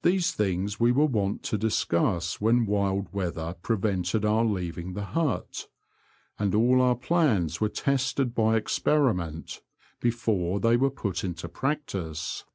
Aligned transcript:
These 0.00 0.32
things 0.32 0.80
we 0.80 0.90
were 0.90 1.04
wont 1.04 1.42
to 1.42 1.58
discuss 1.58 2.40
when 2.40 2.64
wild 2.64 3.12
weather 3.12 3.54
prevented 3.60 4.24
our 4.24 4.42
leaving 4.42 4.94
the 4.94 5.04
hut; 5.04 5.68
and 6.38 6.54
all 6.54 6.80
our 6.80 6.96
plans 6.96 7.60
were 7.60 7.68
tested 7.68 8.34
by 8.34 8.56
experiment 8.56 9.60
before 10.00 10.60
they 10.60 10.78
were 10.78 10.88
put 10.88 11.24
into 11.24 11.46
practice. 11.46 12.46